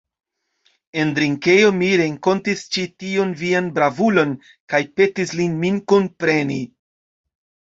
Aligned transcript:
En 1.01 1.09
drinkejo 1.17 1.67
mi 1.81 1.89
renkontis 2.01 2.63
ĉi 2.77 2.85
tiun 3.03 3.35
vian 3.43 3.69
bravulon 3.77 4.33
kaj 4.75 4.83
petis 5.01 5.37
lin 5.43 5.61
min 5.67 5.79
kunpreni. 5.95 6.59